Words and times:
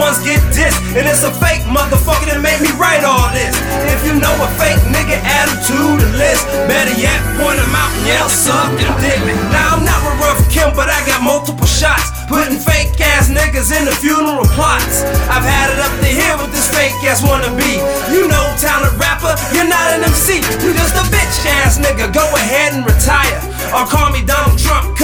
ones 0.00 0.18
get 0.24 0.40
dissed. 0.56 0.80
And 0.96 1.04
it's 1.04 1.22
a 1.22 1.30
fake 1.36 1.62
motherfucker 1.68 2.32
that 2.32 2.40
made 2.40 2.58
me 2.64 2.72
write 2.80 3.04
all 3.04 3.28
this. 3.36 3.52
If 3.92 4.00
you 4.08 4.16
know 4.16 4.32
a 4.40 4.48
fake 4.56 4.80
nigga, 4.88 5.20
add 5.20 5.52
him 5.52 5.60
to 5.60 5.78
the 6.00 6.10
list. 6.16 6.48
Better 6.64 6.96
yet, 6.96 7.20
point 7.36 7.60
him 7.60 7.74
out 7.76 7.92
and 7.92 8.04
yell, 8.08 8.28
suck 8.32 8.72
the 8.80 8.88
dick. 9.04 9.20
Now 9.52 9.76
I'm 9.76 9.84
not 9.84 10.00
a 10.00 10.12
rough 10.24 10.40
Kim, 10.48 10.72
but 10.72 10.88
I 10.88 11.04
got 11.04 11.20
multiple 11.20 11.68
shots. 11.68 12.10
Putting 12.26 12.56
fake 12.56 12.94
ass 13.02 13.28
niggas 13.28 13.74
in 13.74 13.84
the 13.84 13.94
funeral 14.00 14.46
plots. 14.54 15.02
I've 15.28 15.44
had 15.44 15.68
it 15.74 15.78
up 15.82 15.92
to 15.98 16.08
here 16.08 16.34
with 16.38 16.54
this 16.54 16.70
fake 16.70 16.94
ass 17.04 17.20
wannabe. 17.20 17.82
You 18.08 18.30
know, 18.30 18.44
talented 18.56 18.96
rapper, 18.96 19.34
you're 19.50 19.68
not 19.68 19.90
an 19.92 20.06
MC. 20.06 20.38
You 20.64 20.70
just 20.72 20.94
a 20.94 21.04
bitch 21.10 21.42
ass 21.60 21.76
nigga. 21.82 22.08
Go 22.14 22.24
ahead 22.38 22.72
and 22.72 22.86
retire. 22.86 23.42
Or 23.74 23.82
call 23.86 24.14
me 24.14 24.22
Donald 24.22 24.58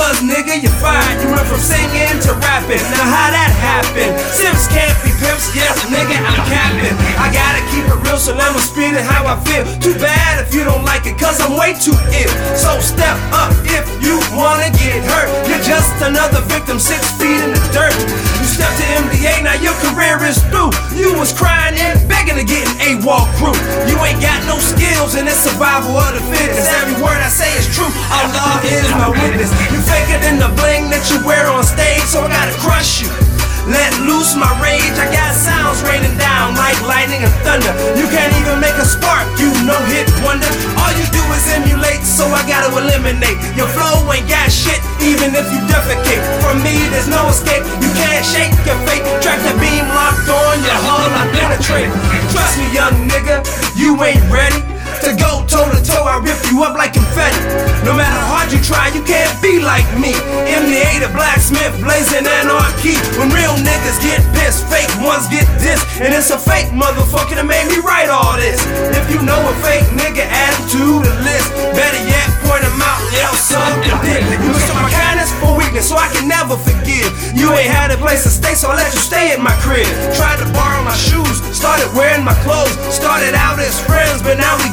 Trump, 0.06 0.30
nigga, 0.30 0.62
you're 0.62 0.78
fired. 0.78 1.18
You 1.18 1.34
went 1.34 1.42
from 1.50 1.58
singing 1.58 2.14
to 2.30 2.38
rapping. 2.38 2.78
Now, 2.94 3.10
how 3.10 3.26
that 3.34 3.50
happened? 3.58 4.14
Sims 4.30 4.70
can't 4.70 4.94
be 5.02 5.10
pimps, 5.18 5.50
yes, 5.50 5.82
nigga, 5.90 6.14
I'm 6.22 6.46
capping. 6.46 6.94
I 7.18 7.26
gotta 7.34 7.58
keep 7.74 7.90
it 7.90 7.98
real, 8.06 8.14
so 8.14 8.30
I'ma 8.30 8.62
speed 8.62 8.94
it 8.94 9.02
how 9.02 9.26
I 9.26 9.34
feel. 9.42 9.66
Too 9.82 9.98
bad 9.98 10.46
if 10.46 10.54
you 10.54 10.62
don't 10.62 10.86
like 10.86 11.10
it, 11.10 11.18
cuz 11.18 11.42
I'm 11.42 11.58
way 11.58 11.74
too 11.74 11.98
ill. 12.22 12.34
So 12.54 12.78
step 12.78 13.18
up 13.34 13.50
if 13.66 13.82
you 13.98 14.22
wanna 14.38 14.70
get 14.78 15.02
hurt. 15.10 15.26
You're 15.50 15.66
just 15.66 15.90
another 15.98 16.38
victim, 16.46 16.78
six 16.78 17.10
feet 17.18 17.42
in 17.42 17.50
the 17.50 17.62
dirt. 17.74 17.98
You 18.38 18.46
stepped 18.46 18.78
to 18.78 18.86
MDA, 19.02 19.42
now 19.42 19.58
your 19.58 19.74
career 19.90 20.22
is 20.22 20.38
through. 20.54 20.70
You 20.94 21.18
was 21.18 21.34
crying 21.34 21.74
and 21.82 21.98
begging 22.06 22.38
to 22.38 22.46
get 22.46 22.62
an 22.62 23.02
A-Walk 23.02 23.26
crew. 23.42 23.58
You 23.90 23.98
ain't 24.06 24.22
got 24.22 24.38
no 24.46 24.54
skills, 24.62 25.18
and 25.18 25.26
it's 25.26 25.42
survival 25.42 25.98
that 30.96 31.12
you 31.12 31.20
wear 31.28 31.44
on 31.52 31.60
stage, 31.60 32.00
so 32.08 32.24
I 32.24 32.32
gotta 32.32 32.56
crush 32.56 33.04
you. 33.04 33.08
Let 33.68 33.92
loose 34.08 34.32
my 34.32 34.48
rage. 34.64 34.96
I 34.96 35.12
got 35.12 35.36
sounds 35.36 35.84
raining 35.84 36.16
down 36.16 36.56
like 36.56 36.80
lightning 36.88 37.20
and 37.20 37.34
thunder. 37.44 37.68
You 38.00 38.08
can't 38.08 38.32
even 38.40 38.64
make 38.64 38.72
a 38.80 38.86
spark, 38.88 39.28
you 39.36 39.52
no 39.68 39.76
hit 39.92 40.08
wonder. 40.24 40.48
All 40.80 40.88
you 40.96 41.04
do 41.12 41.20
is 41.36 41.44
emulate, 41.52 42.00
so 42.00 42.24
I 42.32 42.40
gotta 42.48 42.72
eliminate. 42.72 43.36
Your 43.60 43.68
flow 43.76 44.08
ain't 44.08 44.24
got 44.24 44.48
shit, 44.48 44.80
even 45.04 45.36
if 45.36 45.44
you 45.52 45.60
defecate. 45.68 46.24
From 46.40 46.64
me, 46.64 46.80
there's 46.88 47.12
no 47.12 47.28
escape. 47.28 47.60
You 47.84 47.92
can't 47.92 48.24
shake 48.24 48.56
your 48.64 48.80
fate. 48.88 49.04
Track 49.20 49.44
the 49.44 49.52
beam 49.60 49.84
locked 49.92 50.24
on 50.32 50.56
your 50.64 50.80
hull, 50.80 51.12
I 51.12 51.28
penetrate. 51.36 51.92
Trust 52.32 52.56
me, 52.56 52.72
young 52.72 52.96
nigga, 53.04 53.44
you 53.76 54.00
ain't 54.00 54.24
ready. 54.32 54.64
To 55.04 55.12
go 55.12 55.44
toe 55.44 55.68
to 55.68 55.80
toe, 55.84 56.08
I 56.08 56.16
rip 56.24 56.40
you 56.48 56.64
up 56.64 56.72
like 56.72 56.96
confetti. 56.96 57.42
No 57.84 57.92
matter 57.92 58.16
you 58.52 58.60
try, 58.62 58.92
you 58.94 59.02
can't 59.02 59.32
be 59.42 59.58
like 59.58 59.86
me. 59.98 60.14
MDA 60.46 61.02
the 61.02 61.10
Blaquesmyth, 61.10 61.82
blazing 61.82 62.26
anarchy. 62.26 62.94
When 63.18 63.32
real 63.34 63.54
niggas 63.58 63.98
get 63.98 64.22
pissed, 64.38 64.66
fake 64.70 64.90
ones 65.02 65.26
get 65.26 65.46
dissed. 65.58 65.86
And 65.98 66.14
it's 66.14 66.30
a 66.30 66.38
fake 66.38 66.70
motherfucker 66.70 67.34
that 67.34 67.46
made 67.46 67.66
me 67.66 67.82
write 67.82 68.06
all 68.06 68.36
this. 68.38 68.62
If 68.94 69.10
you 69.10 69.18
know 69.24 69.38
a 69.40 69.54
fake 69.64 69.88
nigga, 69.98 70.28
add 70.28 70.52
him 70.54 70.64
to 70.78 70.84
the 71.02 71.14
list. 71.26 71.48
Better 71.74 72.02
yet, 72.06 72.28
point 72.46 72.62
him 72.62 72.78
out, 72.78 73.00
yell 73.10 73.34
something 73.34 73.96
dick. 74.06 74.22
You 74.22 74.50
mistook 74.52 74.78
my 74.78 74.92
kindness 74.92 75.32
for 75.40 75.56
weakness, 75.56 75.88
so 75.88 75.96
I 75.96 76.06
can 76.12 76.28
never 76.28 76.54
forgive. 76.60 77.10
You 77.34 77.50
ain't 77.56 77.72
had 77.72 77.90
a 77.90 77.98
place 77.98 78.22
to 78.28 78.30
stay, 78.30 78.54
so 78.54 78.70
I 78.70 78.76
let 78.76 78.92
you 78.92 79.00
stay 79.00 79.34
in 79.34 79.40
my 79.40 79.56
crib. 79.64 79.88
Tried 80.14 80.38
to 80.44 80.48
borrow 80.52 80.84
my 80.84 80.94
shoes, 80.94 81.42
started 81.56 81.88
wearing 81.96 82.22
my 82.22 82.36
clothes. 82.46 82.76
Started 82.92 83.34
out 83.34 83.58
as 83.58 83.80
friends, 83.82 84.22
but 84.22 84.38
now 84.38 84.54
we 84.60 84.68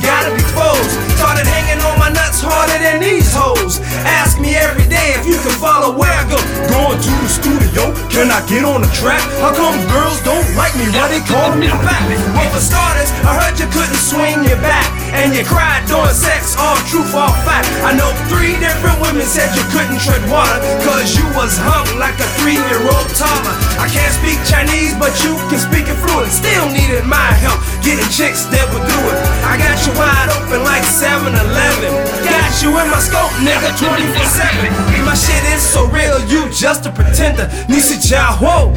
studio, 7.74 7.90
can 8.10 8.30
I 8.30 8.46
get 8.46 8.64
on 8.64 8.82
the 8.82 8.92
track? 8.94 9.22
How 9.42 9.54
come 9.54 9.74
girls 9.90 10.22
don't 10.22 10.46
like 10.56 10.74
me? 10.78 10.86
Why 10.94 11.10
they 11.10 11.22
calling 11.26 11.60
me 11.60 11.68
back? 11.68 12.06
Well, 12.38 12.50
for 12.54 12.62
starters, 12.62 13.10
I 13.26 13.42
heard 13.42 13.58
you 13.58 13.68
couldn't 13.74 13.98
swing 13.98 14.46
your 14.46 14.62
back. 14.62 14.86
And 15.14 15.34
you 15.34 15.46
cried 15.46 15.86
during 15.86 16.14
sex, 16.14 16.58
all 16.58 16.78
truth, 16.90 17.14
all 17.14 17.34
fact. 17.46 17.70
I 17.86 17.94
know 17.94 18.10
three 18.30 18.58
different 18.62 18.98
women 19.02 19.26
said 19.26 19.50
you 19.58 19.66
couldn't 19.74 20.02
tread 20.02 20.22
water, 20.30 20.58
cause 20.86 21.18
you 21.18 21.26
was 21.34 21.54
hung 21.58 21.86
like 21.98 22.18
a 22.18 22.28
three 22.42 22.58
year 22.58 22.82
old 22.82 23.10
toddler. 23.14 23.58
I 23.78 23.90
can't 23.90 24.14
speak 24.14 24.38
Chinese, 24.46 24.94
but 24.98 25.14
you 25.22 25.38
can 25.50 25.62
speak 25.62 25.90
it 25.90 25.98
fluent. 26.02 26.30
Still 26.34 26.70
needed 26.74 27.06
my 27.06 27.30
help 27.42 27.62
getting 27.86 28.08
chicks 28.10 28.46
that 28.50 28.66
would 28.74 28.86
do 28.86 29.00
it. 29.12 29.18
I 29.46 29.58
got 29.60 29.78
you 29.86 29.94
wide 29.98 30.30
open 30.40 30.64
like 30.66 30.86
7 30.86 31.30
Eleven. 31.30 31.92
You 32.64 32.72
in 32.80 32.88
my 32.88 33.00
scope, 33.04 33.36
nigga, 33.44 33.76
24 33.76 34.24
7. 34.24 35.04
My 35.04 35.14
shit 35.16 35.44
is 35.52 35.60
so 35.60 35.84
real, 35.92 36.16
you 36.32 36.48
just 36.50 36.86
a 36.86 36.92
pretender. 36.96 37.52
Nisi 37.68 38.00
whoa. 38.40 38.72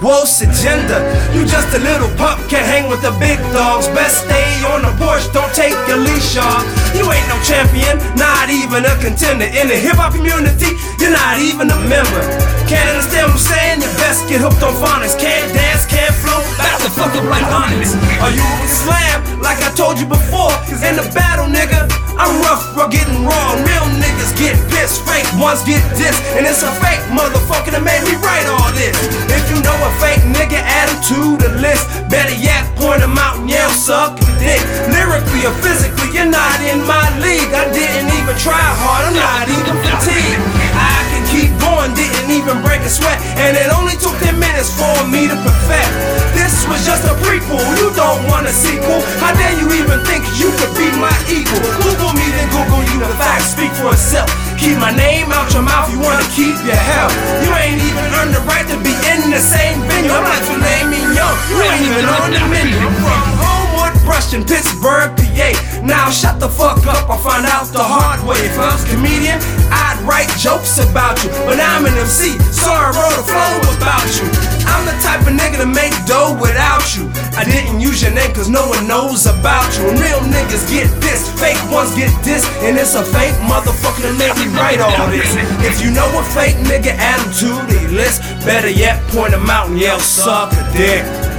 What's 0.00 0.40
agenda? 0.42 1.02
You 1.34 1.44
just 1.44 1.74
a 1.74 1.80
little 1.80 2.06
pup, 2.14 2.38
can't 2.48 2.64
hang 2.64 2.88
with 2.88 3.02
the 3.02 3.10
big 3.18 3.40
dogs. 3.50 3.88
Best 3.88 4.22
stay 4.22 4.62
on 4.70 4.82
the 4.82 4.94
porch, 5.02 5.26
don't 5.34 5.52
take 5.58 5.74
your 5.90 5.98
leash 5.98 6.36
off. 6.36 6.62
You 6.94 7.10
ain't 7.10 7.26
no 7.26 7.34
champion, 7.42 7.98
not 8.14 8.48
even 8.48 8.86
a 8.86 8.94
contender. 9.02 9.46
In 9.46 9.66
the 9.66 9.74
hip 9.74 9.98
hop 9.98 10.14
community, 10.14 10.78
you're 11.02 11.10
not 11.10 11.40
even 11.40 11.68
a 11.68 11.78
member. 11.90 12.55
Can't 12.66 12.90
understand 12.90 13.30
what 13.30 13.38
I'm 13.38 13.46
saying? 13.46 13.76
You 13.78 13.90
best 14.02 14.26
get 14.26 14.42
hooked 14.42 14.58
on 14.66 14.74
phonics. 14.82 15.14
Can't 15.14 15.46
dance, 15.54 15.86
can't 15.86 16.10
flow, 16.18 16.42
back 16.58 16.82
the 16.82 16.90
fuck 16.90 17.14
up 17.14 17.22
like 17.30 17.46
Onyx. 17.46 17.94
Are 18.18 18.34
you 18.34 18.42
slam, 18.66 19.22
like 19.38 19.62
I 19.62 19.70
told 19.78 20.02
you 20.02 20.06
before? 20.10 20.50
Cause 20.66 20.82
in 20.82 20.98
the 20.98 21.06
battle, 21.14 21.46
nigga, 21.46 21.86
I'm 22.18 22.34
rough, 22.42 22.66
rugged, 22.74 23.06
and 23.06 23.22
raw. 23.22 23.54
Real 23.62 23.86
niggas 24.02 24.34
get 24.34 24.58
pissed, 24.66 25.06
fake 25.06 25.30
ones 25.38 25.62
get 25.62 25.78
dissed. 25.94 26.18
And 26.34 26.42
it's 26.42 26.66
a 26.66 26.72
fake 26.82 26.98
motherfucker 27.14 27.70
that 27.70 27.86
made 27.86 28.02
me 28.02 28.18
write 28.18 28.50
all 28.50 28.74
this. 28.74 28.98
If 29.30 29.46
you 29.46 29.62
know 29.62 29.76
a 29.86 29.90
fake 30.02 30.26
nigga, 30.26 30.58
add 30.58 30.90
him 30.90 30.98
to 31.14 31.20
the 31.38 31.50
list. 31.62 31.86
Better 32.10 32.34
yet, 32.34 32.66
point 32.74 32.98
him 32.98 33.14
out 33.14 33.38
and 33.38 33.46
yell, 33.46 33.70
suck 33.70 34.18
dick. 34.42 34.58
Lyrically 34.90 35.46
or 35.46 35.54
physically, 35.62 36.10
you're 36.10 36.26
not 36.26 36.58
in 36.66 36.82
my 36.82 37.06
league. 37.22 37.54
I 37.54 37.70
didn't 37.70 38.10
even 38.18 38.34
try 38.42 38.58
hard, 38.58 39.06
I'm 39.06 39.14
not 39.14 39.46
even 39.46 39.76
sweat. 42.90 43.18
And 43.38 43.56
it 43.56 43.68
only 43.74 43.96
took 43.98 44.16
10 44.22 44.38
minutes 44.38 44.70
for 44.72 44.94
me 45.08 45.26
to 45.28 45.36
perfect. 45.42 45.90
This 46.36 46.66
was 46.68 46.82
just 46.86 47.04
a 47.06 47.14
prequel, 47.22 47.62
you 47.78 47.90
don't 47.94 48.22
want 48.30 48.46
a 48.46 48.54
sequel. 48.54 49.02
How 49.22 49.34
dare 49.34 49.54
you 49.58 49.66
even 49.80 50.02
think 50.06 50.22
you 50.38 50.50
could 50.58 50.74
be 50.78 50.88
my 50.98 51.12
equal? 51.30 51.62
Google 51.82 52.12
me, 52.14 52.26
then 52.34 52.48
Google 52.50 52.82
you, 52.90 53.02
the 53.02 53.10
facts 53.18 53.54
speak 53.54 53.72
for 53.76 53.92
itself. 53.92 54.30
Keep 54.58 54.78
my 54.78 54.94
name 54.94 55.30
out 55.30 55.52
your 55.52 55.62
mouth, 55.62 55.90
you 55.92 56.00
wanna 56.00 56.26
keep 56.32 56.56
your 56.64 56.78
health. 56.78 57.14
You 57.44 57.50
ain't 57.54 57.82
even 57.82 58.04
earned 58.18 58.34
the 58.34 58.42
right 58.48 58.66
to 58.70 58.76
be 58.80 58.94
in 59.12 59.30
the 59.30 59.42
same 59.42 59.82
venue. 59.86 60.10
I'm 60.10 60.24
like 60.24 60.42
filet 60.46 60.82
mignon, 60.90 61.34
you 61.50 61.56
ain't 61.60 61.82
even 61.86 62.04
on 62.06 62.30
the 62.32 62.42
In 64.34 64.42
Pittsburgh, 64.42 65.14
PA. 65.14 65.50
Now 65.86 66.10
shut 66.10 66.40
the 66.42 66.48
fuck 66.48 66.82
up, 66.82 67.06
I 67.06 67.16
find 67.22 67.46
out 67.46 67.70
the 67.70 67.78
hard 67.78 68.18
way. 68.26 68.34
If 68.42 68.58
I 68.58 68.74
was 68.74 68.82
a 68.82 68.90
comedian, 68.90 69.38
I'd 69.70 70.02
write 70.02 70.26
jokes 70.34 70.82
about 70.82 71.22
you. 71.22 71.30
But 71.46 71.62
I'm 71.62 71.86
an 71.86 71.94
MC, 71.94 72.34
so 72.50 72.66
I 72.66 72.90
wrote 72.90 73.14
a 73.14 73.22
flow 73.22 73.54
about 73.78 74.02
you. 74.18 74.26
I'm 74.66 74.82
the 74.82 74.98
type 74.98 75.22
of 75.22 75.30
nigga 75.30 75.62
to 75.62 75.68
make 75.70 75.94
dough 76.10 76.34
without 76.42 76.82
you. 76.98 77.06
I 77.38 77.46
didn't 77.46 77.78
use 77.78 78.02
your 78.02 78.10
name 78.18 78.34
cause 78.34 78.50
no 78.50 78.66
one 78.66 78.90
knows 78.90 79.30
about 79.30 79.70
you. 79.78 79.94
And 79.94 79.96
real 80.02 80.18
niggas 80.26 80.66
get 80.66 80.90
this, 80.98 81.30
fake 81.38 81.62
ones 81.70 81.94
get 81.94 82.10
this. 82.26 82.42
And 82.66 82.74
it's 82.74 82.98
a 82.98 83.06
fake 83.06 83.38
motherfucker 83.46 84.10
that 84.10 84.18
made 84.18 84.34
me 84.42 84.50
write 84.58 84.82
all 84.82 85.06
this. 85.06 85.38
If 85.62 85.78
you 85.78 85.94
know 85.94 86.10
a 86.18 86.24
fake 86.34 86.58
nigga, 86.66 86.98
to 87.40 87.48
the 87.70 87.94
list. 87.94 88.22
Better 88.44 88.70
yet, 88.70 89.00
point 89.14 89.34
him 89.34 89.48
out 89.48 89.70
and 89.70 89.78
yell, 89.78 90.00
suck 90.00 90.52
a 90.52 90.64
dick. 90.74 91.35